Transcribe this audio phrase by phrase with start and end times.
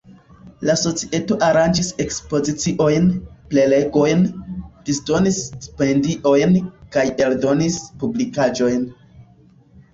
[0.67, 3.05] La societo aranĝis ekspoziciojn,
[3.53, 4.25] prelegojn,
[4.89, 6.59] disdonis stipendiojn
[6.99, 8.93] kaj eldonis publikaĵojn.